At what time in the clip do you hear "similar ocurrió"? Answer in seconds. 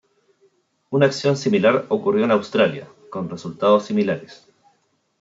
1.37-2.25